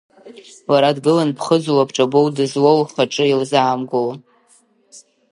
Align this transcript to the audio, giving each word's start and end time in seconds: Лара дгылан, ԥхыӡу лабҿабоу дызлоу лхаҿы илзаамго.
Лара 0.71 0.91
дгылан, 0.97 1.29
ԥхыӡу 1.37 1.75
лабҿабоу 1.77 2.27
дызлоу 2.35 2.77
лхаҿы 2.85 3.25
илзаамго. 3.27 4.01